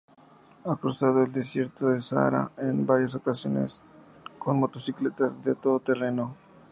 Ha 0.65 0.75
cruzado 0.77 1.21
el 1.23 1.31
desierto 1.31 1.89
del 1.89 2.01
Sáhara 2.01 2.49
en 2.57 2.87
varias 2.87 3.13
ocasiones 3.13 3.83
con 4.39 4.57
motocicletas 4.57 5.43
de 5.43 5.53
todoterreno. 5.53 6.35